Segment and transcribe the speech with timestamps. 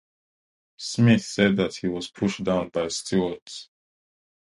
[0.77, 3.67] Smith said that he was pushed down by Stewart.